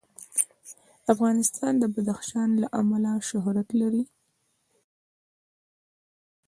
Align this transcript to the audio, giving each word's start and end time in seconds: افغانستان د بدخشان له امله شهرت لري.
افغانستان 1.13 1.73
د 1.79 1.83
بدخشان 1.95 2.49
له 2.61 2.67
امله 2.81 3.13
شهرت 3.29 3.67
لري. 3.81 4.03